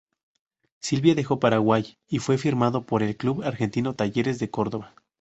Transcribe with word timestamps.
Silva 0.79 1.13
dejó 1.13 1.39
Paraguay 1.39 1.99
y 2.07 2.17
fue 2.17 2.39
firmado 2.39 2.87
por 2.87 3.03
el 3.03 3.15
club 3.17 3.43
argentino 3.43 3.93
Talleres 3.93 4.39
de 4.39 4.49
Córdoba. 4.49 4.95